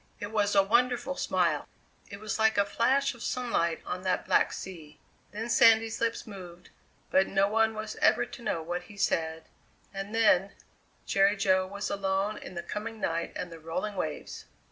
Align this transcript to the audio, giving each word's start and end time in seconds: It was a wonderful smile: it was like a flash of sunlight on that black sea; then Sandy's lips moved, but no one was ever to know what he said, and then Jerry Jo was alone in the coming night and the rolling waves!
It 0.19 0.31
was 0.31 0.55
a 0.55 0.63
wonderful 0.63 1.15
smile: 1.15 1.67
it 2.09 2.19
was 2.19 2.39
like 2.39 2.57
a 2.57 2.65
flash 2.65 3.13
of 3.13 3.21
sunlight 3.21 3.83
on 3.85 4.01
that 4.01 4.25
black 4.25 4.51
sea; 4.51 4.99
then 5.29 5.47
Sandy's 5.47 6.01
lips 6.01 6.25
moved, 6.25 6.69
but 7.11 7.27
no 7.27 7.47
one 7.47 7.75
was 7.75 7.95
ever 7.97 8.25
to 8.25 8.41
know 8.41 8.63
what 8.63 8.81
he 8.85 8.97
said, 8.97 9.43
and 9.93 10.15
then 10.15 10.53
Jerry 11.05 11.37
Jo 11.37 11.67
was 11.67 11.91
alone 11.91 12.39
in 12.39 12.55
the 12.55 12.63
coming 12.63 12.99
night 12.99 13.33
and 13.35 13.51
the 13.51 13.59
rolling 13.59 13.95
waves! 13.95 14.45